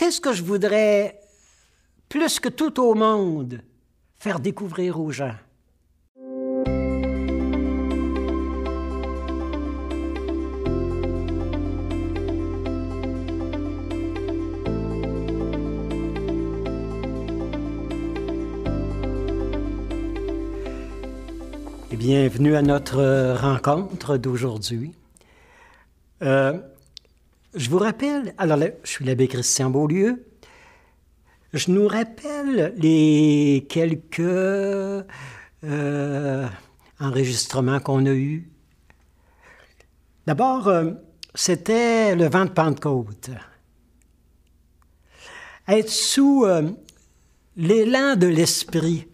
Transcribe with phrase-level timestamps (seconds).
[0.00, 1.20] qu'est-ce que je voudrais,
[2.08, 3.60] plus que tout au monde,
[4.18, 5.34] faire découvrir aux gens?
[21.92, 24.94] bienvenue à notre rencontre d'aujourd'hui.
[26.22, 26.58] Euh,
[27.54, 30.26] je vous rappelle, alors je suis l'abbé Christian Beaulieu.
[31.52, 35.04] Je nous rappelle les quelques euh,
[37.00, 38.48] enregistrements qu'on a eus.
[40.26, 40.92] D'abord, euh,
[41.34, 43.30] c'était le vent de Pentecôte.
[45.66, 46.46] Être sous
[47.56, 49.06] l'élan de l'esprit,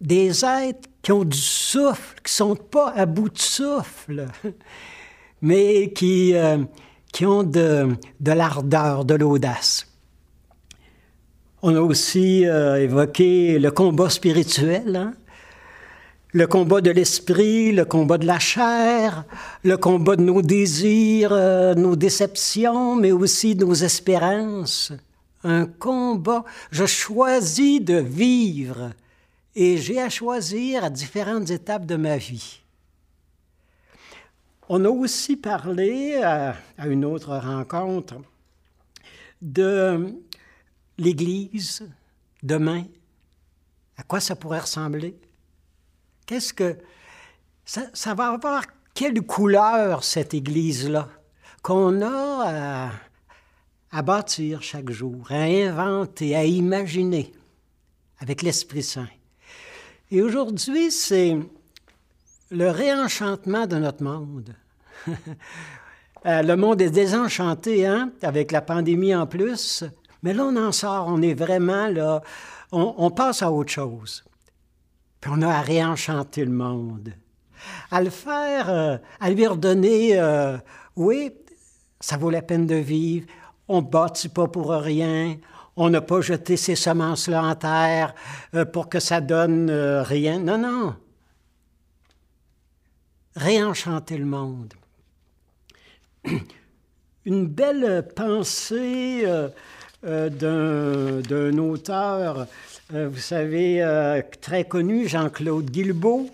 [0.00, 4.26] des êtres qui ont du souffle, qui sont pas à bout de souffle,
[5.42, 6.58] mais qui, euh,
[7.12, 9.86] qui ont de, de l'ardeur, de l'audace.
[11.62, 15.14] On a aussi euh, évoqué le combat spirituel, hein.
[16.32, 19.24] le combat de l'esprit, le combat de la chair,
[19.62, 24.92] le combat de nos désirs, euh, nos déceptions, mais aussi nos espérances.
[25.44, 26.44] Un combat.
[26.70, 28.90] Je choisis de vivre
[29.54, 32.61] et j'ai à choisir à différentes étapes de ma vie.
[34.68, 38.14] On a aussi parlé à, une autre rencontre
[39.40, 40.14] de
[40.98, 41.88] l'Église
[42.42, 42.84] demain.
[43.96, 45.16] À quoi ça pourrait ressembler?
[46.26, 46.78] Qu'est-ce que...
[47.64, 51.08] Ça, va avoir quelle couleur cette Église-là
[51.62, 52.90] qu'on a
[53.90, 57.32] à bâtir chaque jour, à inventer, à imaginer
[58.18, 59.08] avec l'Esprit Saint?
[60.10, 61.38] Et aujourd'hui, c'est
[62.52, 64.54] le réenchantement de notre monde.
[66.24, 69.82] Euh, le monde est désenchanté, hein, avec la pandémie en plus.
[70.22, 72.22] Mais là, on en sort, on est vraiment là,
[72.70, 74.22] on, passe à autre chose.
[75.20, 77.12] Puis on a à réenchanter le monde.
[77.90, 80.58] À le faire, euh, à lui redonner, euh,
[80.94, 81.32] oui,
[81.98, 83.26] ça vaut la peine de vivre,
[83.66, 85.38] on ne bâtit pas pour rien,
[85.74, 88.14] on n'a pas jeté ces semences-là en terre
[88.72, 89.72] pour que ça donne
[90.04, 90.38] rien.
[90.38, 90.94] Non, non.
[93.36, 94.74] Réenchanter le monde.
[97.24, 102.46] Une belle pensée euh, d'un auteur,
[102.90, 106.28] vous savez, très connu, Jean-Claude Guilbeault.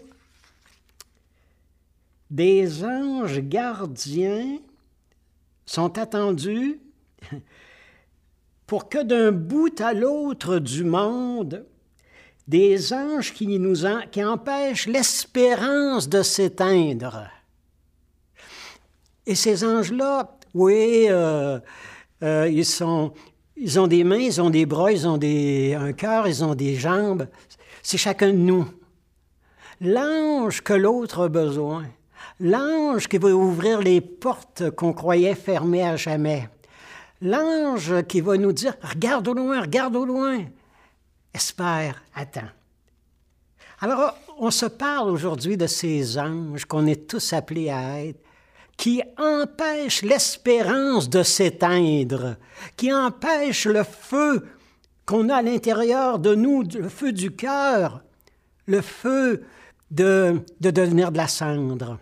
[2.30, 4.58] Des anges gardiens
[5.64, 6.80] sont attendus
[8.66, 11.64] pour que d'un bout à l'autre du monde,
[12.48, 13.76] des anges qui, nous
[14.10, 17.28] qui empêchent l'espérance de s'éteindre.
[19.26, 21.60] Et ces anges-là, oui, euh,
[22.22, 23.12] euh, ils, sont,
[23.54, 26.54] ils ont des mains, ils ont des bras, ils ont des, un cœur, ils ont
[26.54, 27.28] des jambes.
[27.82, 28.66] C'est chacun de nous.
[29.82, 31.84] L'ange que l'autre a besoin,
[32.40, 36.48] l'ange qui va ouvrir les portes qu'on croyait fermées à jamais,
[37.20, 40.44] L'ange qui va nous dire, regarde au loin, regarde au loin.
[41.34, 42.48] Espère, attends.
[43.80, 48.20] Alors, on se parle aujourd'hui de ces anges qu'on est tous appelés à être,
[48.76, 52.36] qui empêchent l'espérance de s'éteindre,
[52.76, 54.46] qui empêchent le feu
[55.06, 58.02] qu'on a à l'intérieur de nous, le feu du cœur,
[58.66, 59.44] le feu
[59.90, 61.98] de, de devenir de la cendre.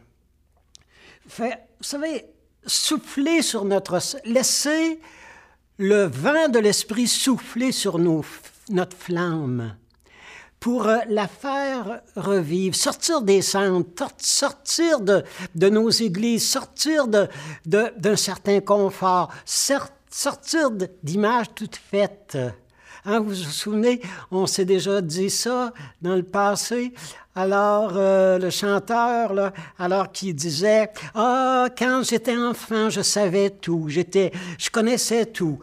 [1.38, 1.44] Vous
[1.80, 2.24] savez,
[2.66, 4.00] souffler sur notre...
[4.24, 4.98] Laisser
[5.78, 8.24] le vent de l'esprit souffler sur nos,
[8.70, 9.76] notre flamme
[10.60, 13.86] pour euh, la faire revivre, sortir des cendres,
[14.18, 15.22] sortir de,
[15.68, 20.70] nos églises, sortir d'un certain confort, sortir
[21.02, 22.38] d'images toutes faites.
[23.04, 24.00] Hein, vous vous souvenez,
[24.32, 25.72] on s'est déjà dit ça
[26.02, 26.92] dans le passé.
[27.36, 33.84] Alors, euh, le chanteur, là, alors qu'il disait, ah, quand j'étais enfant, je savais tout,
[33.88, 35.60] j'étais, je connaissais tout.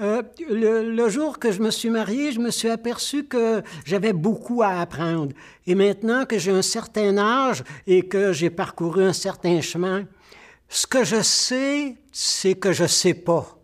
[0.00, 4.62] Euh, le, jour que je me suis marié, je me suis aperçu que j'avais beaucoup
[4.62, 5.32] à apprendre.
[5.66, 10.04] Et maintenant que j'ai un certain âge et que j'ai parcouru un certain chemin,
[10.68, 13.56] ce que je sais, c'est que je sais pas.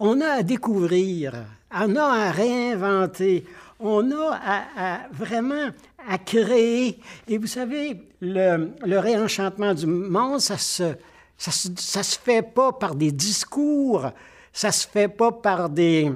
[0.00, 1.34] On a à découvrir
[1.74, 3.44] on a à réinventer,
[3.80, 4.38] on a
[4.76, 5.70] à, vraiment
[6.08, 6.98] à créer.
[7.28, 10.94] Et vous savez, le, réenchantement du monde, ça se,
[11.36, 14.10] ça se, fait pas par des discours,
[14.52, 16.12] ça se fait pas par des,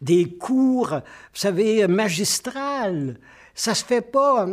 [0.00, 1.00] des cours, vous
[1.34, 3.18] savez, magistrales.
[3.54, 4.46] Ça se fait pas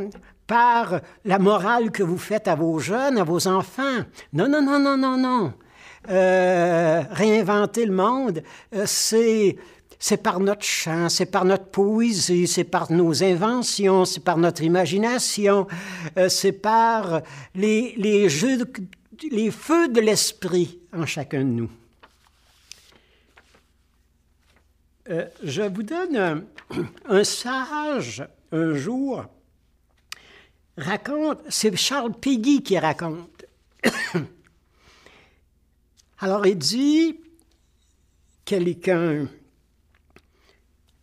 [0.48, 4.04] par la morale que vous faites à vos jeunes, à vos enfants.
[4.34, 5.54] Non, non, non, non, non, non.
[6.08, 8.44] réinventer le monde,
[8.86, 9.58] c'est
[9.98, 14.62] c'est par notre chant, c'est par notre poésie, c'est par nos inventions, c'est par notre
[14.62, 15.68] imagination,
[16.28, 17.22] c'est par
[17.56, 21.70] les, les feux de l'esprit en chacun de nous.
[25.08, 26.46] Euh, je vous donne
[27.06, 29.26] un, sage, un jour,
[30.78, 33.46] raconte, c'est Charles Peggy qui raconte.
[36.20, 37.20] Alors il dit,
[38.46, 39.28] quelqu'un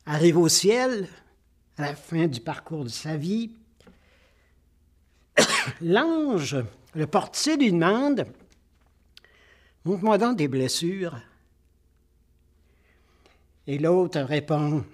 [0.05, 1.07] arrive au ciel
[1.79, 3.53] à la fin du parcours de sa vie,
[5.81, 6.57] l'ange,
[6.95, 8.27] le portier lui demande,
[9.85, 11.21] montre-moi donc des blessures.
[13.67, 14.85] Et l'autre répond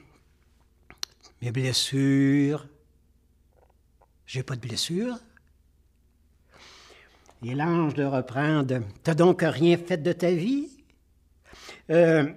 [1.41, 2.67] Mes blessures.
[4.27, 5.19] J'ai pas de blessures.
[7.45, 8.65] Et l'ange le reprend
[9.03, 10.69] T'as donc rien fait de ta vie?
[11.91, 12.29] Euh,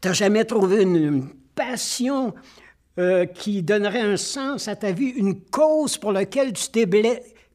[0.00, 2.34] T'as jamais trouvé une, passion
[2.98, 6.86] euh, qui donnerait un sens à ta vie, une cause pour laquelle tu t'es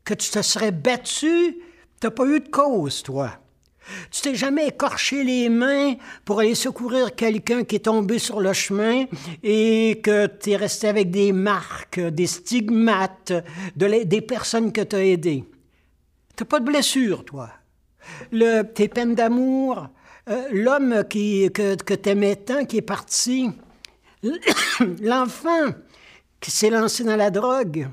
[0.03, 1.57] que tu te serais battu?
[1.99, 3.39] T'as pas eu de cause, toi.
[4.11, 8.53] Tu t'es jamais écorché les mains pour aller secourir quelqu'un qui est tombé sur le
[8.53, 9.05] chemin
[9.43, 13.33] et que tu es resté avec des marques, des stigmates
[13.75, 15.43] de des personnes que tu as aidées.
[16.37, 17.49] Tu pas de blessure, toi.
[18.31, 19.89] Tes peines d'amour,
[20.29, 23.49] euh, l'homme que, que tu aimais tant qui est parti,
[25.01, 25.73] l'enfant
[26.39, 27.87] qui s'est lancé dans la drogue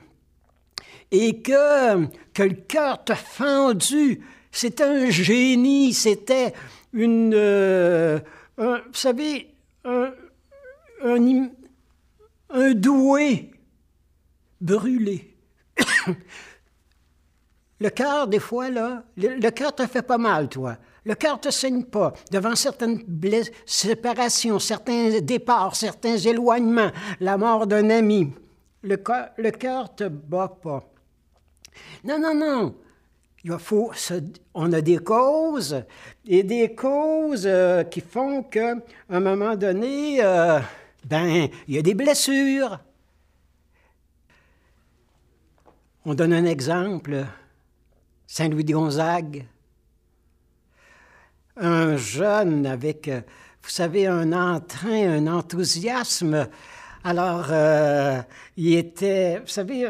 [1.10, 4.20] et que, que le cœur t'a fendu
[4.58, 6.52] c'était un génie, c'était
[6.92, 7.32] une...
[7.32, 8.18] Euh,
[8.56, 10.10] vous savez, un,
[12.74, 13.52] doué
[14.60, 15.36] brûlé.
[17.80, 20.76] le cœur, des fois, là, le, cœur te fait pas mal, toi.
[21.04, 22.12] Le cœur te saigne pas.
[22.32, 23.04] Devant certaines
[23.64, 26.90] séparations, certains départs, certains éloignements,
[27.20, 28.32] la mort d'un ami,
[28.82, 30.82] le cœur te bat pas.
[32.02, 32.74] Non, non, non
[33.58, 33.92] faut
[34.54, 35.84] on a des causes
[36.26, 38.74] et des causes euh, qui font qu'à
[39.08, 40.58] un moment donné, euh,
[41.04, 42.80] ben, il y a des blessures.
[46.04, 47.24] On donne un exemple.
[48.26, 49.46] Saint-Louis de Gonzague.
[51.56, 53.20] Un jeune avec, euh,
[53.62, 56.48] vous savez, un entrain, un enthousiasme.
[57.04, 57.46] Alors,
[58.56, 59.88] il était, vous savez,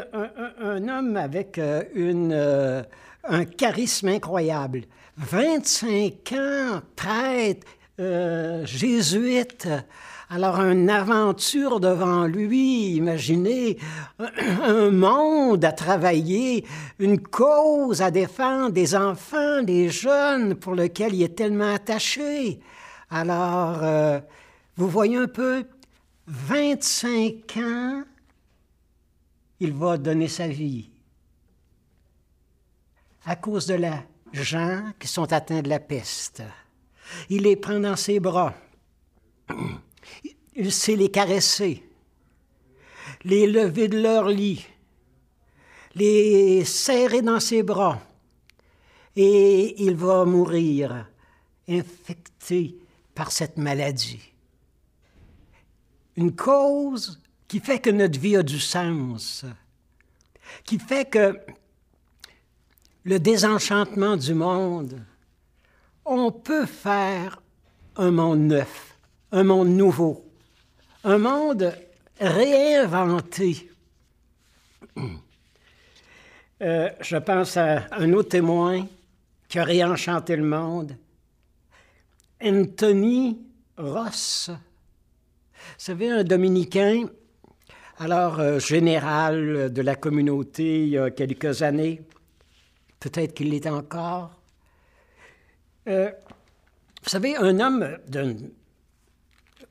[0.61, 1.59] un homme avec
[1.95, 2.85] une
[3.23, 4.83] un charisme incroyable.
[5.17, 7.67] 25 ans, prêtre,
[7.99, 9.67] euh, jésuite.
[10.29, 13.77] Alors, une aventure devant lui, imaginez
[14.19, 16.65] un monde à travailler,
[16.99, 22.59] une cause à défendre, des enfants, des jeunes pour lesquels il est tellement attaché.
[23.09, 24.19] Alors, euh,
[24.77, 25.65] vous voyez un peu,
[26.27, 28.03] 25 ans,
[29.59, 30.91] il va donner sa vie
[33.29, 34.03] à cause de la
[34.33, 36.41] gens qui sont atteints de la peste.
[37.29, 38.55] Il les prend dans ses bras.
[40.55, 41.83] Il sait les caresser,
[43.23, 44.65] les lever de leur lit,
[45.93, 48.01] les serrer dans ses bras.
[49.15, 51.07] Et il va mourir
[51.67, 52.79] infecté
[53.13, 54.33] par cette maladie.
[56.15, 59.45] Une cause qui fait que notre vie a du sens,
[60.63, 61.37] qui fait que
[63.09, 65.01] le désenchantement du monde,
[66.05, 67.41] on peut faire
[67.95, 68.99] un monde neuf,
[69.31, 70.23] un monde nouveau,
[71.03, 71.73] un monde
[72.21, 73.67] réinventé.
[76.61, 78.85] Euh, je pense à un autre témoin
[79.47, 80.93] qui a réenchanté le monde,
[82.43, 83.39] Anthony
[83.77, 84.51] Ross.
[84.51, 87.05] Vous savez, un dominicain,
[87.97, 92.01] alors euh, général de la communauté il y a quelques années,
[92.99, 94.31] Peut-être qu'il l'est encore.
[95.87, 96.11] Euh,
[97.03, 98.35] vous savez, un homme d'un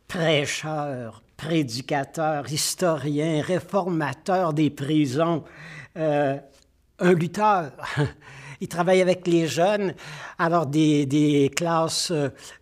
[0.07, 5.45] prêcheur, prédicateur, historien, réformateur des prisons,
[5.99, 6.39] euh,
[6.99, 7.73] un lutteur.
[8.61, 9.95] Il travaille avec les jeunes,
[10.39, 12.13] alors des, classes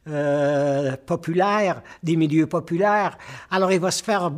[0.09, 3.17] euh, populaires, des milieux populaires.
[3.51, 4.31] Alors il va se faire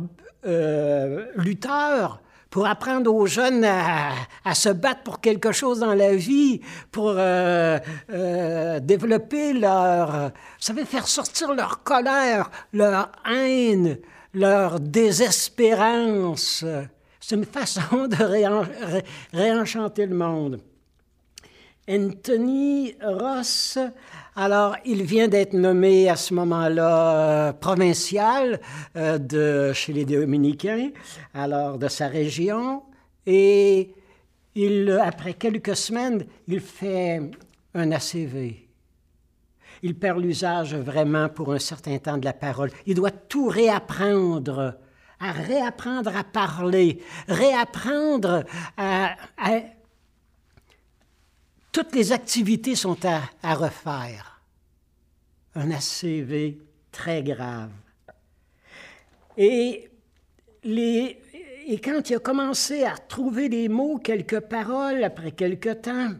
[1.35, 7.13] lutteur pour apprendre aux jeunes à, se battre pour quelque chose dans la vie, pour
[7.15, 7.77] euh,
[8.11, 13.97] euh, développer leur, vous savez, faire sortir leur colère, leur haine,
[14.33, 16.65] leur désespérance.
[17.19, 18.23] C'est une façon de
[19.33, 20.59] réenchanter le monde.
[21.89, 23.79] Anthony Ross,
[24.35, 28.61] alors il vient d'être nommé à ce moment-là euh, provincial
[28.95, 30.91] euh, de, chez les Dominicains,
[31.33, 32.83] alors de sa région,
[33.25, 33.95] et
[34.53, 37.21] il, après quelques semaines, il fait
[37.73, 38.67] un ACV.
[39.81, 42.69] Il perd l'usage vraiment pour un certain temps de la parole.
[42.85, 44.75] Il doit tout réapprendre,
[45.19, 48.43] à réapprendre à parler, réapprendre
[48.77, 49.15] à...
[51.71, 54.41] toutes les activités sont à, refaire.
[55.55, 56.57] Un ACV
[56.91, 57.71] très grave.
[59.37, 59.89] Et
[60.63, 61.19] les,
[61.67, 66.13] et quand il a commencé à trouver des mots, quelques paroles, après quelque temps,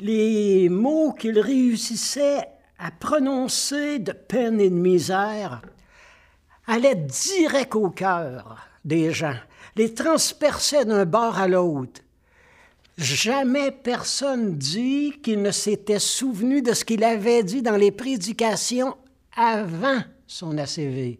[0.00, 5.62] les mots qu'il réussissait à prononcer de peine et de misère
[6.66, 9.36] allaient direct au cœur des gens,
[9.76, 12.00] les transperçaient d'un bord à l'autre.
[12.96, 18.96] Jamais personne dit qu'il ne s'était souvenu de ce qu'il avait dit dans les prédications
[19.36, 21.18] avant son ACV.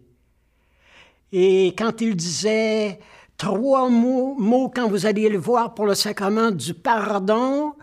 [1.33, 2.99] Et quand il disait
[3.37, 7.73] trois mots, quand vous alliez le voir pour le sacrement du pardon,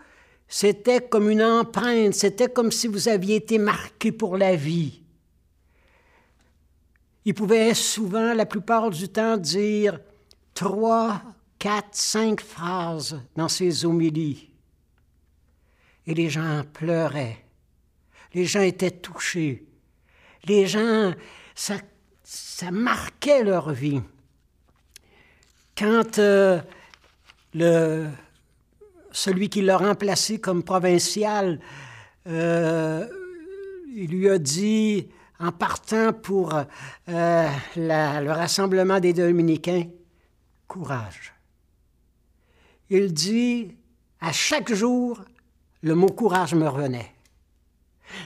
[0.47, 5.01] c'était comme une empreinte, c'était comme si vous aviez été marqué pour la vie.
[7.25, 9.99] Il pouvait souvent, la plupart du temps, dire
[10.53, 11.21] trois,
[11.63, 14.49] quatre, cinq phrases dans ses homélies.
[16.05, 17.37] Et les gens pleuraient.
[18.33, 19.65] Les gens étaient touchés.
[20.45, 21.13] Les gens,
[21.55, 21.75] ça
[22.25, 24.01] ça marquait leur vie.
[25.77, 26.59] Quand euh,
[27.53, 28.09] le,
[29.13, 31.61] celui qui l'a remplacé comme provincial,
[32.27, 33.07] euh,
[33.95, 35.07] il lui a dit,
[35.39, 39.85] en partant pour euh, le rassemblement des dominicains,
[40.67, 41.32] courage.
[42.89, 43.75] Il dit,
[44.21, 45.21] à chaque jour,
[45.81, 47.11] le mot courage me revenait.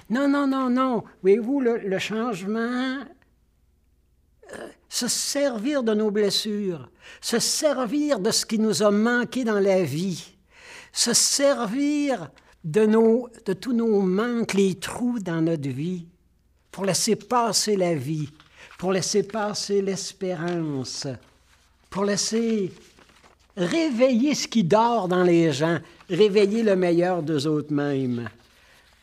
[0.09, 1.03] Non, non, non, non.
[1.21, 3.05] Voyez-vous, le changement
[4.89, 6.89] se servir de nos blessures,
[7.21, 10.35] se servir de ce qui nous a manqué dans la vie,
[10.91, 12.29] se servir
[12.63, 16.07] de, nos, de tous nos manques, les trous dans notre vie,
[16.71, 18.29] pour laisser passer la vie,
[18.77, 21.07] pour laisser passer l'espérance,
[21.89, 22.71] pour laisser
[23.57, 28.29] réveiller ce qui dort dans les gens, réveiller le meilleur d'eux autres mêmes,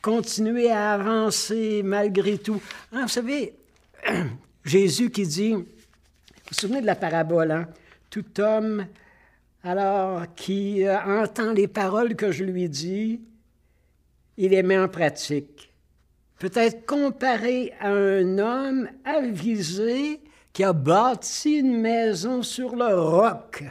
[0.01, 2.63] continuer à avancer malgré tout.
[2.93, 3.55] Hein, vous savez,
[4.65, 5.67] Jésus qui dit, vous
[6.49, 7.69] vous souvenez de la parabole, hein?
[8.09, 8.87] Tout homme,
[9.65, 13.21] alors, qui euh, entend les paroles que je lui dis,
[14.37, 15.73] il les met en pratique.
[16.39, 20.21] Peut-être comparé à un homme avisé
[20.53, 23.65] qui a bâti une maison sur le roc.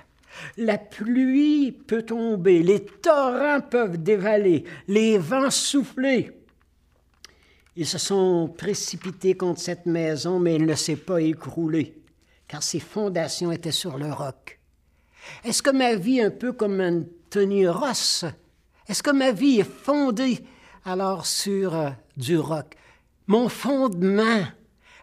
[0.58, 6.32] La pluie peut tomber, les torrents peuvent dévaler, les vents souffler.
[7.76, 11.96] Ils se sont précipités contre cette maison, mais elle ne s'est pas écroulée,
[12.48, 14.60] car ses fondations étaient sur le roc.
[15.44, 18.26] Est-ce que ma vie, un peu comme Anthony Ross,
[18.88, 20.40] est-ce que ma vie est fondée
[20.86, 22.76] alors sur euh, du roc?
[23.28, 24.44] Mon fondement,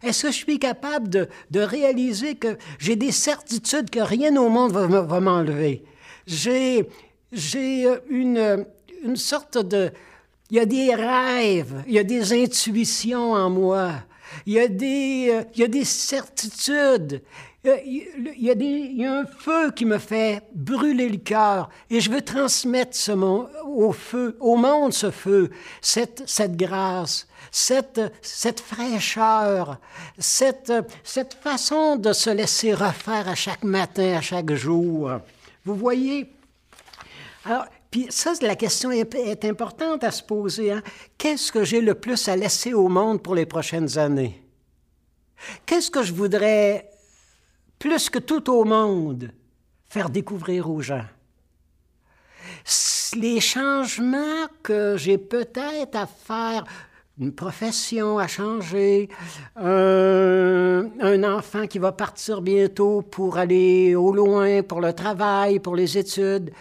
[0.02, 4.73] est-ce que je suis capable de, réaliser que j'ai des certitudes que rien au monde
[4.73, 5.85] va, va m'enlever?
[6.26, 6.88] J'ai,
[7.33, 8.66] j'ai euh, une,
[9.04, 9.90] une sorte de,
[10.50, 13.92] il y a des rêves, il y a des intuitions en moi,
[14.47, 17.23] il y a des, euh, il y a des certitudes,
[17.62, 21.69] il y, a des, il y, a un feu qui me fait brûler le cœur
[21.90, 22.97] et je veux transmettre
[23.67, 25.50] au feu, au monde ce feu,
[25.83, 29.79] cette, cette grâce, cette, cette fraîcheur,
[30.19, 30.73] cette,
[31.05, 35.11] cette façon de se laisser refaire à chaque matin, à chaque jour.
[35.64, 36.33] Vous voyez?
[37.45, 40.73] Alors, puis ça, la question est, importante à se poser.
[40.73, 40.83] Hein.
[41.19, 44.40] Qu'est-ce que j'ai le plus à laisser au monde pour les prochaines années?
[45.67, 46.90] Qu'est-ce que je voudrais,
[47.81, 49.33] plus que tout au monde,
[49.89, 51.07] faire découvrir aux gens?
[53.17, 56.65] Les changements que j'ai peut-être à faire,
[57.19, 59.09] une profession à changer,
[59.57, 65.99] un enfant qui va partir bientôt pour aller au loin, pour le travail, pour les
[65.99, 66.53] études,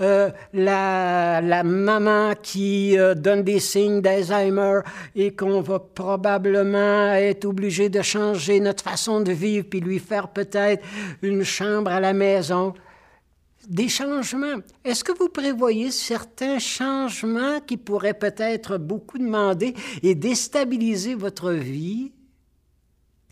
[0.00, 4.80] euh, la, maman qui euh, donne des signes d'Alzheimer
[5.16, 10.28] et qu'on va probablement être obligé de changer notre façon de vivre puis lui faire
[10.28, 10.84] peut-être
[11.22, 12.74] une chambre à la maison.
[13.68, 14.62] Des changements.
[14.84, 22.12] Est-ce que vous prévoyez certains changements qui pourraient peut-être beaucoup demander et déstabiliser votre vie?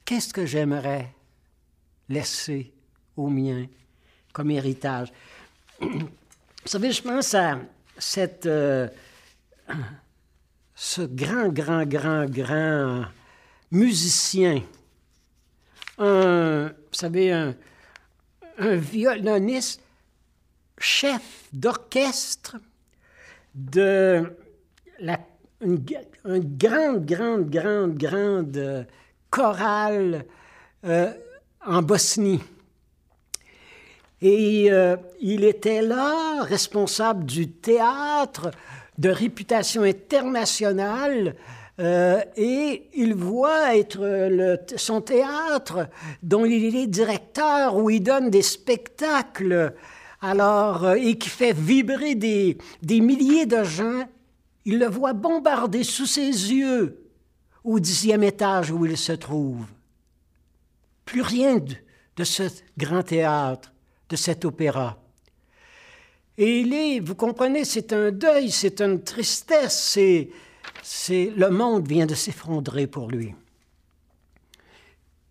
[0.05, 1.15] Qu'est-ce que j'aimerais
[2.09, 2.73] laisser
[3.17, 3.67] au mien
[4.33, 5.13] comme héritage?
[6.67, 7.61] Vous savez, je pense à
[8.47, 8.89] euh,
[10.75, 13.05] ce grand, grand, grand, grand
[13.71, 14.63] musicien,
[15.97, 17.55] un, vous savez, un,
[18.59, 19.81] violoniste,
[20.77, 22.57] chef d'orchestre
[23.55, 24.37] de
[24.99, 25.21] la,
[25.61, 28.87] grande, grande, grande, grande
[29.31, 30.25] chorale
[30.85, 31.13] euh,
[31.65, 32.41] en Bosnie.
[34.23, 38.51] Et euh, il était là, responsable du théâtre
[38.99, 41.37] de réputation internationale,
[41.79, 45.89] euh, et il voit être son théâtre
[46.23, 49.75] dont il est directeur, où il donne des spectacles,
[50.23, 54.09] alors, euh, et qui fait vibrer des, des milliers de gens.
[54.65, 57.03] Il le voit bombarder sous ses yeux
[57.63, 59.67] au dixième étage où il se trouve.
[61.05, 61.75] Plus rien de,
[62.17, 62.45] de ce
[62.79, 63.73] grand théâtre
[64.09, 64.99] de cet opéra.
[66.39, 70.29] Et il est, vous comprenez, c'est un deuil, c'est une tristesse, c'est,
[70.83, 73.35] c'est le monde vient de s'effondrer pour lui.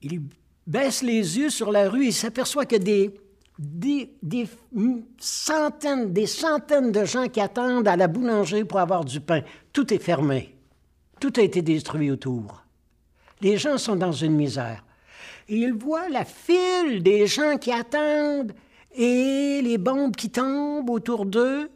[0.01, 0.21] Il
[0.65, 3.13] baisse les yeux sur la rue, il s'aperçoit que des,
[3.59, 4.47] des, des,
[5.19, 9.41] centaines, des centaines de gens qui attendent à la boulangerie pour avoir du pain.
[9.71, 10.55] Tout est fermé.
[11.19, 12.63] Tout a été détruit autour.
[13.41, 14.83] Les gens sont dans une misère.
[15.47, 18.53] Et il voit la file des gens qui attendent
[18.95, 21.69] et les bombes qui tombent autour d'eux.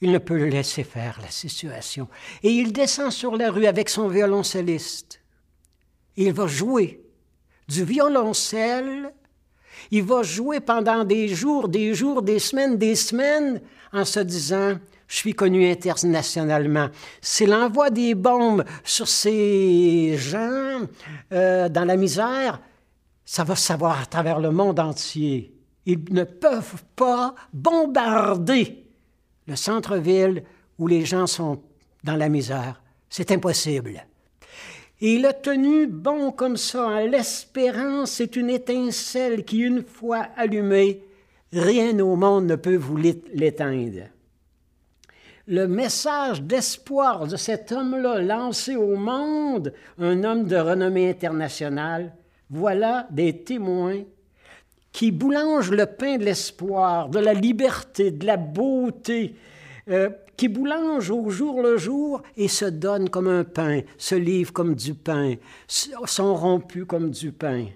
[0.00, 2.08] Il ne peut laisser faire, la situation.
[2.42, 5.20] Et il descend sur la rue avec son violoncelliste.
[6.16, 7.00] Il va jouer
[7.68, 9.12] du violoncelle.
[9.90, 13.60] Il va jouer pendant des jours, des jours, des semaines, des semaines,
[13.92, 14.74] en se disant,
[15.08, 16.88] je suis connu internationalement.
[17.20, 20.82] S'il envoie des bombes sur ces gens
[21.32, 22.60] euh, dans la misère,
[23.24, 25.53] ça va savoir à travers le monde entier.
[25.86, 28.84] Ils ne peuvent pas bombarder
[29.46, 30.44] le centre-ville
[30.78, 31.60] où les gens sont
[32.02, 32.82] dans la misère.
[33.08, 34.04] C'est impossible.
[35.00, 37.04] Et il a tenu bon comme ça.
[37.04, 41.02] L'espérance c'est une étincelle qui, une fois allumée,
[41.52, 44.08] rien au monde ne peut vous l'éteindre.
[45.46, 52.14] Le message d'espoir de cet homme-là lancé au monde, un homme de renommée internationale,
[52.48, 54.00] voilà des témoins
[54.94, 59.34] qui boulange le pain de l'espoir, de la liberté, de la beauté,
[59.88, 64.52] euh, qui boulange au jour le jour et se donne comme un pain, se livre
[64.52, 65.34] comme du pain,
[65.66, 67.66] sont rompus comme du pain.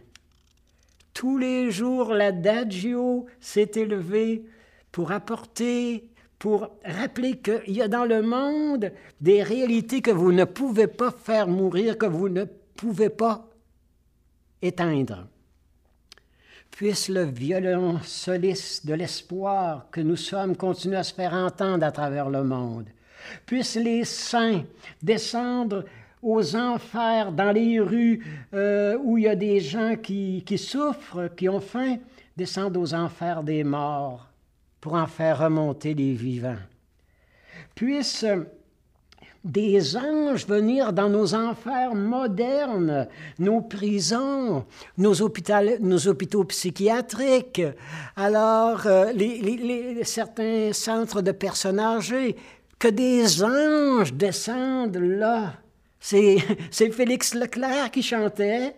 [1.13, 4.45] Tous les jours, l'adagio s'est élevé
[4.93, 6.05] pour apporter,
[6.39, 11.11] pour rappeler qu'il y a dans le monde des réalités que vous ne pouvez pas
[11.11, 12.45] faire mourir, que vous ne
[12.77, 13.49] pouvez pas
[14.63, 15.27] éteindre.
[16.79, 21.91] Puisse le violon soliste de l'espoir que nous sommes continuer à se faire entendre à
[21.91, 22.87] travers le monde.
[23.47, 24.63] Puissent les saints
[25.03, 25.87] descendre
[26.23, 31.35] aux enfers, dans les rues euh, où il y a des gens qui, qui souffrent,
[31.37, 31.97] qui ont faim,
[32.37, 34.29] descendre aux enfers des morts
[34.81, 36.63] pour en faire remonter les vivants.
[37.75, 38.25] Puissent
[39.45, 44.65] des anges venir dans nos enfers modernes, nos prisons,
[44.97, 47.63] nos, hôpitaux psychiatriques,
[48.17, 49.13] alors euh,
[50.03, 52.37] certains centres de personnes âgées,
[52.79, 55.55] que des anges descendent là.
[56.01, 56.39] C'est
[56.71, 58.77] Félix Leclerc qui chantait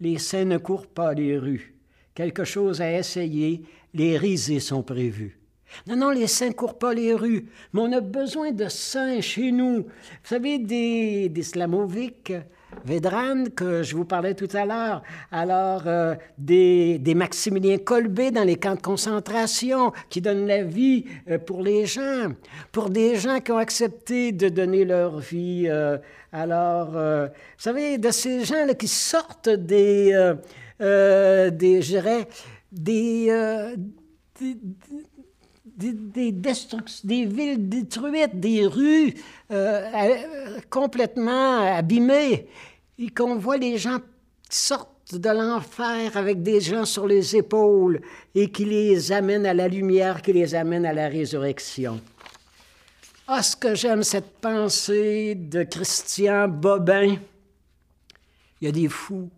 [0.00, 1.74] Les saints ne courent pas les rues.
[2.14, 3.62] Quelque chose à essayer,
[3.94, 5.39] les risées sont prévues.
[5.86, 9.20] Non, non, les saints ne courent pas les rues, mais on a besoin de saints
[9.20, 9.82] chez nous.
[9.82, 9.84] Vous
[10.22, 12.32] savez, des, des Slamovic,
[12.84, 18.44] Vedran, que je vous parlais tout à l'heure, alors euh, des, des Maximilien Kolbe dans
[18.44, 22.28] les camps de concentration qui donnent la vie euh, pour les gens,
[22.72, 25.66] pour des gens qui ont accepté de donner leur vie.
[25.68, 25.98] Euh,
[26.32, 27.28] alors, vous
[27.58, 30.12] savez, de ces gens-là qui sortent des,
[30.78, 32.24] des je
[32.70, 33.74] des,
[34.40, 34.56] des
[35.80, 39.14] des, villes détruites, des rues
[39.50, 40.16] euh,
[40.68, 42.46] complètement abîmées,
[42.98, 43.98] et qu'on voit les gens
[44.48, 48.00] qui sortent de l'enfer avec des gens sur les épaules
[48.34, 52.00] et qui les amènent à la lumière, qui les amènent à la résurrection.
[53.26, 57.16] Ah, ce que j'aime cette pensée de Christian Bobin.
[58.60, 59.30] Il y a des fous,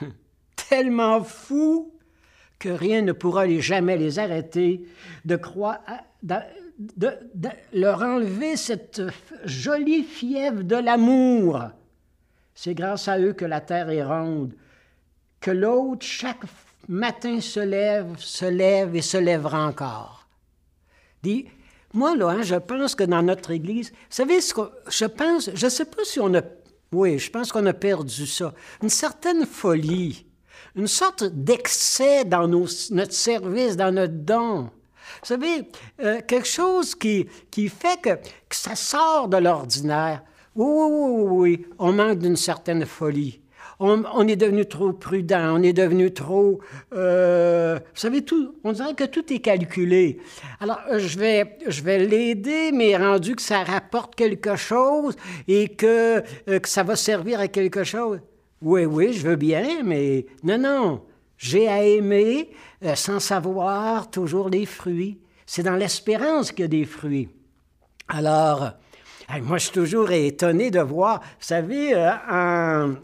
[0.68, 1.92] tellement fous
[2.60, 4.86] que rien ne pourra les, jamais les arrêter,
[5.24, 5.80] de croire,
[6.22, 6.36] de,
[7.72, 9.02] leur enlever cette
[9.44, 11.62] jolie fièvre de l'amour.
[12.54, 14.54] C'est grâce à eux que la terre est ronde,
[15.40, 16.44] que l'autre chaque
[16.86, 20.28] matin se lève, se lève et se lèvera encore.
[21.22, 21.46] Dit,
[21.94, 25.50] Moi, là, hein, je pense que dans notre Église, vous savez ce que je pense,
[25.54, 26.42] je ne sais pas si on a,
[26.92, 30.26] oui, je pense qu'on a perdu ça, une certaine folie,
[30.76, 34.70] une sorte d'excès dans notre service, dans notre don.
[35.22, 35.68] Vous savez,
[36.02, 38.10] euh, quelque chose qui, qui fait que,
[38.50, 40.22] ça sort de l'ordinaire.
[40.54, 43.40] Oui, oui, oui, oui, on manque d'une certaine folie
[43.80, 46.60] on, est devenu trop prudent, on est devenu trop...
[46.92, 50.18] Euh, vous savez, tout, on dirait que tout est calculé.
[50.60, 55.16] Alors, je vais, je vais l'aider, mais rendu que ça rapporte quelque chose
[55.48, 58.20] et que, euh, que ça va servir à quelque chose.
[58.62, 61.02] Oui, oui, je veux bien, mais non, non.
[61.38, 62.50] J'ai à aimer
[62.94, 65.18] sans savoir toujours les fruits.
[65.46, 67.28] C'est dans l'espérance qu'il y a des fruits.
[68.08, 68.72] Alors,
[69.42, 72.94] moi, je suis toujours étonné de voir, vous savez, en,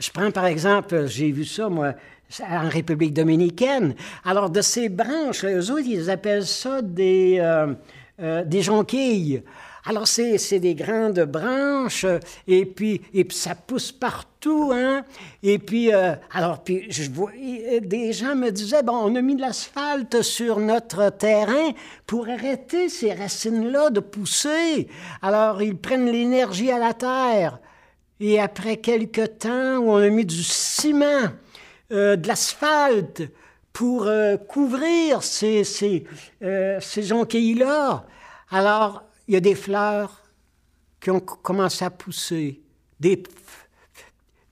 [0.00, 1.92] je prends par exemple, j'ai vu ça, moi,
[2.40, 3.94] en République dominicaine.
[4.24, 7.74] Alors, de ces branches, eux autres, ils appellent ça euh,
[8.20, 9.42] euh, des jonquilles.
[9.84, 12.06] Alors, c'est des grandes branches,
[12.46, 15.04] et puis, et ça pousse partout, hein?
[15.42, 19.36] Et puis, euh, alors, puis, je vois, des gens me disaient, bon, on a mis
[19.36, 21.70] de l'asphalte sur notre terrain
[22.06, 24.88] pour arrêter ces racines-là de pousser.
[25.22, 27.58] Alors, ils prennent l'énergie à la terre.
[28.20, 31.30] Et après quelque temps on a mis du ciment,
[31.90, 33.22] euh, de l'asphalte
[33.72, 36.04] pour euh, couvrir ces, ces,
[36.42, 38.04] euh, ces jonquilles-là,
[38.50, 40.24] alors il y a des fleurs
[41.00, 42.60] qui ont commencé à pousser,
[42.98, 43.22] des,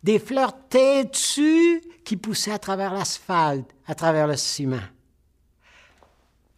[0.04, 4.78] des fleurs têtues qui poussaient à travers l'asphalte, à travers le ciment.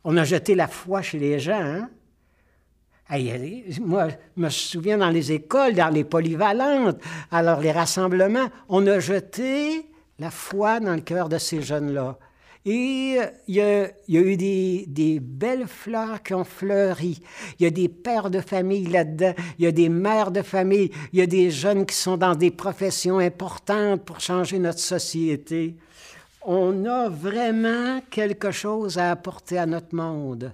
[0.05, 1.89] On a jeté la foi chez les gens, hein?
[3.81, 9.01] moi, je me souviens dans les écoles, dans les polyvalentes, alors les rassemblements, on a
[9.01, 12.19] jeté la foi dans le cœur de ces jeunes-là.
[12.67, 13.17] Et
[13.49, 17.23] il y, a, eu des, belles fleurs qui ont fleuri.
[17.59, 20.91] Il y a des pères de famille là-dedans, il y a des mères de famille,
[21.13, 25.77] il y a des jeunes qui sont dans des professions importantes pour changer notre société.
[26.43, 30.53] On a vraiment quelque chose à apporter à notre monde.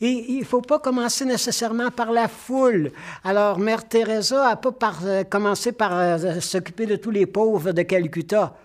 [0.00, 2.92] Et il ne faut pas commencer nécessairement par la foule.
[3.24, 7.82] Alors, Mère Teresa n'a pas euh, commencé par euh, s'occuper de tous les pauvres de
[7.82, 8.56] Calcutta.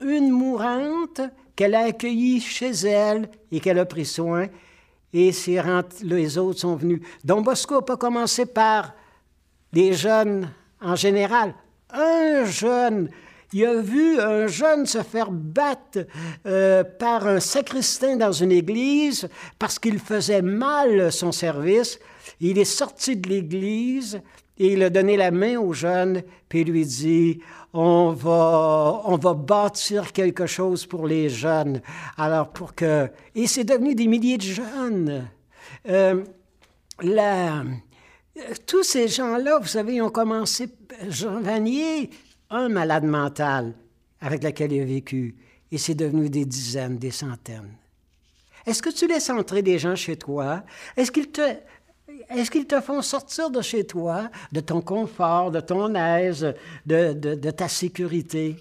[0.00, 1.20] Une mourante
[1.58, 4.46] qu'elle a accueillie chez elle et qu'elle a pris soin,
[5.12, 5.32] et
[6.02, 7.00] les autres sont venus.
[7.24, 8.94] Don Bosco n'a pas commencé par
[9.72, 10.48] les jeunes
[10.80, 11.52] en général.
[11.92, 13.08] Un jeune
[13.52, 16.06] il a vu un jeune se faire battre
[16.46, 21.98] euh, par un sacristain dans une église parce qu'il faisait mal son service.
[22.40, 24.20] Il est sorti de l'église
[24.58, 27.40] et il a donné la main au jeune, puis lui dit,
[27.72, 31.80] on va, on va bâtir quelque chose pour les jeunes.
[32.16, 33.10] Alors pour que...
[33.34, 35.28] Et c'est devenu des milliers de jeunes.
[35.88, 36.22] Euh,
[38.66, 40.68] tous ces gens-là, vous savez, ils ont commencé,
[41.08, 42.10] Jean Vanier,
[42.50, 43.74] un malade mental
[44.20, 45.36] avec lequel il a vécu,
[45.70, 47.74] et c'est devenu des dizaines, des centaines.
[48.66, 50.62] Est-ce que tu laisses entrer des gens chez toi?
[50.96, 51.40] Est-ce qu'ils te,
[52.30, 56.54] est-ce qu'ils te font sortir de chez toi, de ton confort, de ton aise,
[56.86, 58.56] de, ta sécurité?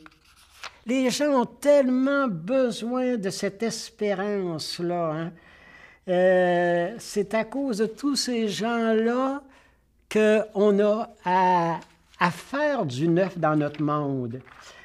[0.85, 5.11] Les gens ont tellement besoin de cette espérance-là.
[5.13, 5.31] Hein?
[6.07, 9.41] Euh, c'est à cause de tous ces gens-là
[10.09, 14.41] qu'on a à faire du neuf dans notre monde.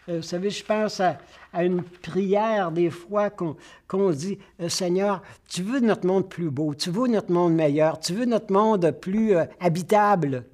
[0.09, 1.19] Euh, vous savez, je pense à,
[1.63, 6.91] une prière des fois qu'on dit, euh, Seigneur, tu veux notre monde plus beau, tu
[6.91, 10.45] veux notre monde meilleur, tu veux notre monde plus euh, habitable.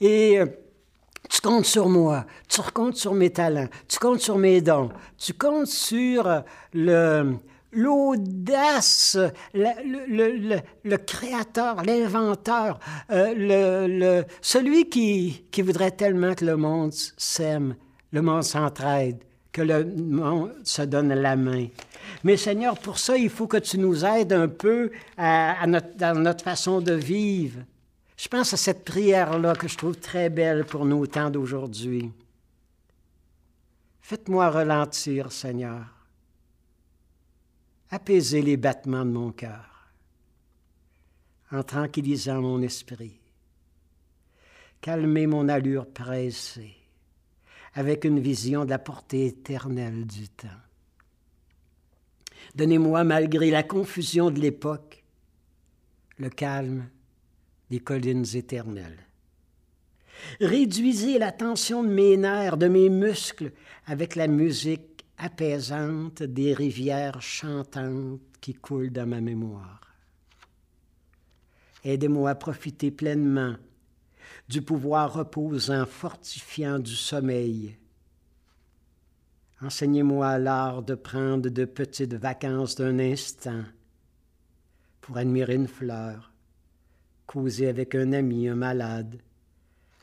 [0.00, 0.40] Et
[1.30, 5.32] tu comptes sur moi, tu comptes sur mes talents, tu comptes sur mes dons, tu
[5.32, 6.42] comptes sur
[7.72, 9.18] l'audace,
[9.54, 12.78] le, créateur, l'inventeur,
[14.40, 17.74] celui qui, qui voudrait tellement que le monde s'aime,
[18.12, 21.66] le monde s'entraide, que le monde se donne la main.
[22.24, 26.18] Mais Seigneur, pour ça, il faut que tu nous aides un peu à, notre, dans
[26.18, 27.60] notre façon de vivre.
[28.16, 32.10] Je pense à cette prière-là que je trouve très belle pour nos temps d'aujourd'hui.
[34.00, 35.98] Faites-moi ralentir, Seigneur
[37.90, 39.90] apaiser les battements de mon cœur,
[41.50, 43.18] en tranquillisant mon esprit,
[44.80, 46.76] calmer mon allure pressée,
[47.74, 50.48] avec une vision de la portée éternelle du temps.
[52.54, 55.04] Donnez-moi, malgré la confusion de l'époque,
[56.18, 56.88] le calme
[57.70, 58.98] des collines éternelles.
[60.40, 63.52] Réduisez la tension de mes nerfs, de mes muscles,
[63.86, 69.80] avec la musique apaisante des rivières chantantes qui coulent dans ma mémoire.
[71.84, 73.54] Aidez-moi à profiter pleinement
[74.48, 77.76] du pouvoir reposant, fortifiant du sommeil.
[79.60, 83.64] Enseignez-moi l'art de prendre de petites vacances d'un instant
[85.00, 86.32] pour admirer une fleur,
[87.26, 89.18] causer avec un ami, un malade,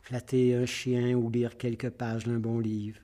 [0.04, 3.00] flatter un chien ou lire quelques pages d'un bon livre.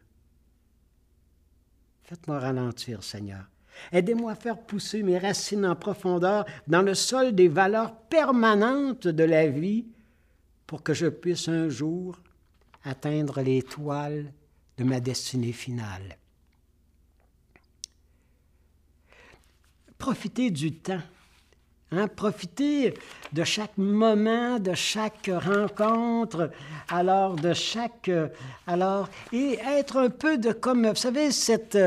[2.04, 3.46] Faites-moi ralentir, Seigneur.
[3.92, 9.24] Aidez-moi à faire pousser mes racines en profondeur dans le sol des valeurs permanentes de
[9.24, 9.86] la vie
[10.72, 12.18] pour que je puisse un jour
[12.86, 14.32] atteindre l'étoile
[14.78, 16.18] de ma destinée finale.
[19.98, 21.02] Profitez du temps.
[21.92, 22.94] Hein, profitez
[23.34, 26.52] de chaque moment, de chaque rencontre,
[26.88, 28.10] alors de chaque,
[28.66, 31.78] alors et être un peu de comme, vous savez, cette,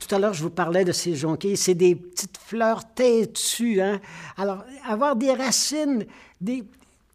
[0.00, 3.80] tout à l'heure, je vous parlais de ces jonquilles, c'est des petites fleurs têtues.
[3.80, 4.00] Hein?
[4.36, 6.04] Alors, avoir des racines,
[6.40, 6.64] des,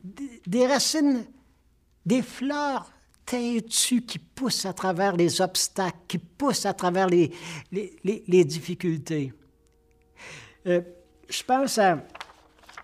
[0.04, 1.26] des, racines,
[2.06, 2.92] des fleurs
[3.26, 7.32] têtues qui poussent à travers les obstacles, qui poussent à travers les,
[7.72, 9.34] les, difficultés.
[10.66, 10.82] Euh,
[11.30, 12.04] je pense à,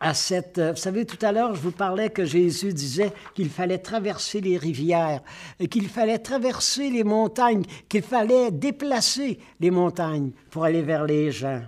[0.03, 0.59] à cette...
[0.59, 4.57] Vous savez, tout à l'heure, je vous parlais que Jésus disait qu'il fallait traverser les
[4.57, 5.21] rivières,
[5.69, 11.61] qu'il fallait traverser les montagnes, qu'il fallait déplacer les montagnes pour aller vers les gens.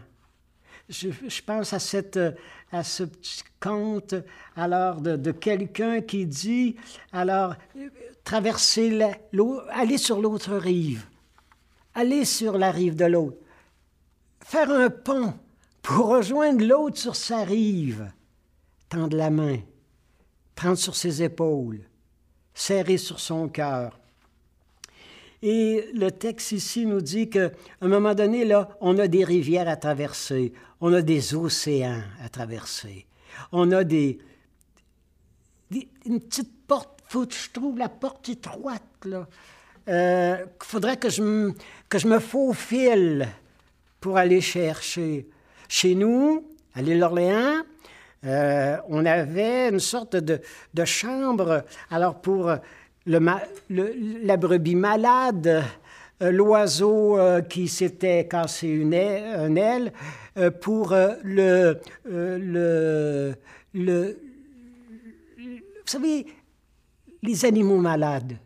[0.87, 2.19] Je, pense à, cette,
[2.71, 4.13] à ce petit conte
[4.55, 6.75] alors de, de quelqu'un qui dit,
[7.11, 7.55] alors,
[8.23, 11.05] traverser l'eau, aller sur l'autre rive,
[11.93, 13.37] aller sur la rive de l'autre,
[14.41, 15.33] faire un pont
[15.81, 18.11] pour rejoindre l'autre sur sa rive.
[18.89, 19.57] Tendre la main,
[20.55, 21.81] prendre sur ses épaules,
[22.53, 23.99] serrer sur son cœur.
[25.47, 29.69] Et le texte ici nous dit qu'à un moment donné, là, on a des rivières
[29.69, 33.05] à traverser, on a des océans à traverser,
[33.51, 34.17] on a des,
[36.03, 39.27] une petite porte, faut que je trouve la porte étroite, là.
[39.87, 41.51] Euh, faudrait que je,
[41.89, 43.27] que je me faufile
[44.01, 45.27] pour aller chercher.
[45.69, 47.61] Chez nous, à l'île d'Orléans,
[48.25, 50.41] euh, on avait une sorte de,
[50.85, 52.51] chambre, alors pour
[53.05, 55.63] la brebis malade,
[56.21, 59.91] euh, l'oiseau euh, qui s'était cassé une aile,
[60.61, 61.79] pour le,
[65.85, 66.25] vous savez,
[67.23, 68.37] les animaux malades.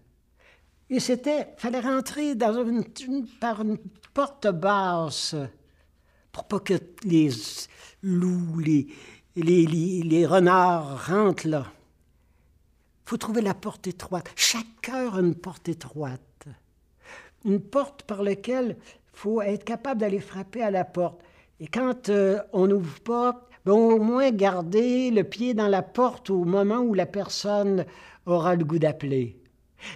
[0.90, 2.36] Et c'était, fallait rentrer
[3.40, 3.78] par une
[4.14, 5.36] porte basse
[6.32, 7.30] pour pas que les
[8.04, 8.88] loups, les,
[9.36, 11.66] les, renards rentrent là.
[13.10, 14.30] Faut trouver la porte étroite.
[14.36, 16.46] Chaque cœur a une porte étroite.
[17.44, 18.78] Une porte par laquelle
[19.14, 21.20] faut être capable d'aller frapper à la porte.
[21.60, 26.30] Et quand euh, on n'ouvre pas, ben, au moins garder le pied dans la porte
[26.30, 27.84] au moment où la personne
[28.28, 29.42] aura le goût d'appeler.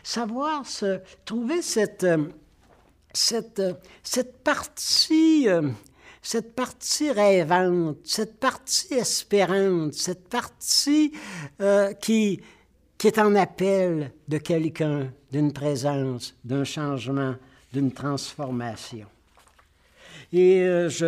[0.02, 2.30] Savoir se, trouver cette, euh,
[3.14, 5.48] cette, euh, cette partie
[6.24, 11.12] cette partie rêvante, cette partie espérante, cette partie
[12.02, 12.40] qui,
[13.04, 17.36] qui est en appel de quelqu'un, d'une présence, d'un changement,
[17.74, 19.08] d'une transformation.
[20.32, 21.08] Et euh, je,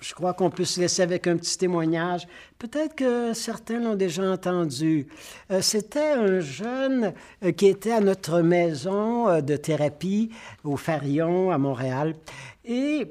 [0.00, 2.26] je crois qu'on peut se laisser avec un petit témoignage.
[2.58, 5.06] Peut-être que certains l'ont déjà entendu.
[5.50, 7.12] Euh, c'était un jeune
[7.58, 10.30] qui était à notre maison de thérapie
[10.64, 12.14] au Farion à Montréal.
[12.64, 13.06] Et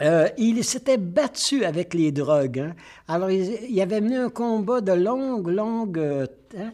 [0.00, 2.58] euh, il s'était battu avec les drogues.
[2.58, 2.74] Hein.
[3.06, 6.72] Alors, il, avait mené un combat de longue, longue euh, temps.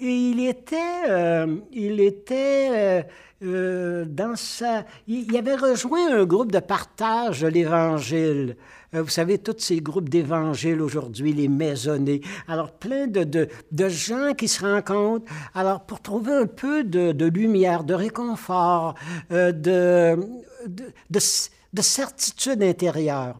[0.00, 0.76] Et il était,
[1.08, 3.06] euh, il était
[3.42, 4.84] dans sa...
[5.06, 8.56] Il, avait rejoint un groupe de partage de l'Évangile.
[8.92, 12.20] vous savez, tous ces groupes d'évangile aujourd'hui, les maisonnés.
[12.48, 17.84] Alors, plein de, de, gens qui se rencontrent, alors pour trouver un peu de, lumière,
[17.84, 18.94] de réconfort,
[19.30, 19.52] de,
[21.08, 21.20] de
[21.72, 23.38] de certitude intérieure.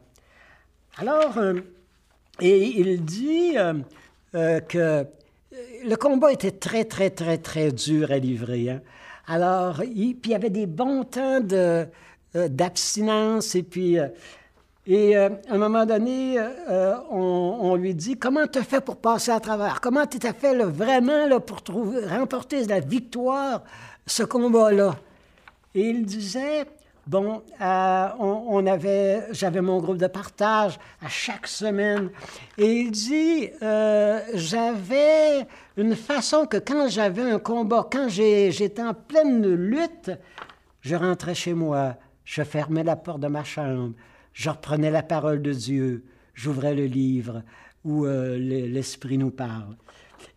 [0.97, 1.59] Alors, euh,
[2.39, 3.73] et il dit euh,
[4.35, 5.05] euh, que
[5.83, 8.69] le combat était très, très, très, très dur à livrer.
[8.69, 8.81] Hein.
[9.27, 11.85] Alors, il, puis il y avait des bons temps de,
[12.33, 13.97] d'abstinence et puis...
[14.87, 16.37] et à un moment donné,
[17.09, 19.81] on, lui dit Comment tu fait pour passer à travers?
[19.81, 23.63] Comment tu as fait vraiment là, pour trouver, remporter la victoire,
[24.05, 24.95] ce combat-là
[25.75, 26.65] Et il disait
[27.07, 32.11] Bon, euh, on, avait, j'avais mon groupe de partage à chaque semaine.
[32.59, 38.93] Et il dit, euh, j'avais une façon que quand j'avais un combat, quand j'étais en
[38.93, 40.11] pleine lutte,
[40.81, 43.93] je rentrais chez moi, je fermais la porte de ma chambre,
[44.33, 47.41] je reprenais la parole de Dieu, j'ouvrais le livre,
[47.83, 49.75] où euh, l'Esprit nous parle.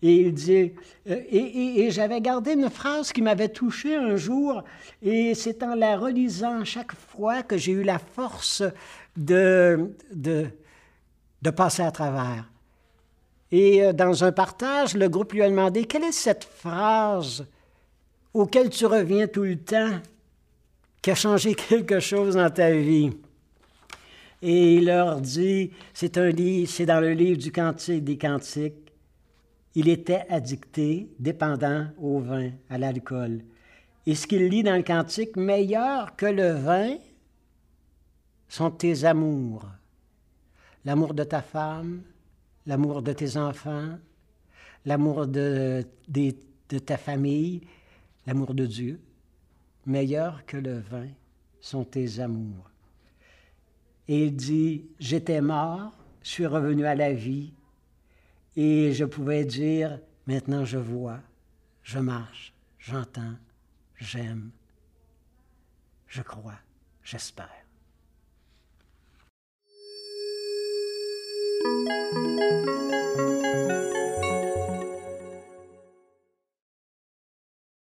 [0.07, 0.71] Et il dit,
[1.09, 4.63] euh, et, j'avais gardé une phrase qui m'avait touché un jour,
[5.01, 8.63] et c'est en la relisant chaque fois que j'ai eu la force
[9.17, 10.45] de, de,
[11.41, 12.51] de passer à travers.
[13.51, 17.47] Et euh, dans un partage, le groupe lui a demandé, quelle est cette phrase
[18.35, 20.01] auquel tu reviens tout le temps,
[21.01, 23.11] qui a changé quelque chose dans ta vie?
[24.43, 26.31] Et il leur dit, c'est un
[26.67, 28.84] c'est dans le livre du Cantique des Cantiques.
[29.75, 33.43] Il était addicté, dépendant au vin, à l'alcool.
[34.07, 36.97] Et ce qu'il lit dans le Cantique, meilleur que le vin
[38.49, 39.67] sont tes amours.
[40.85, 42.03] L'amour de ta femme,
[42.67, 43.99] l'amour de tes enfants,
[44.85, 45.85] l'amour de,
[46.85, 47.63] ta famille,
[48.27, 49.01] l'amour de Dieu.
[49.87, 51.09] Meilleur que le vin
[51.61, 52.71] sont tes amours.
[54.07, 57.53] Et il dit, j'étais mort, je suis revenu à la vie,
[58.57, 61.21] et je pouvais dire, maintenant je vois,
[61.83, 63.35] je marche, j'entends,
[63.97, 64.51] j'aime,
[66.07, 66.59] je crois,
[67.03, 67.51] j'espère.